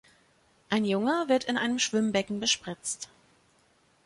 Ein 0.71 0.83
Junge 0.83 1.25
wird 1.29 1.43
in 1.43 1.57
einem 1.59 1.77
Schwimmbecken 1.77 2.39
bespritzt 2.39 3.07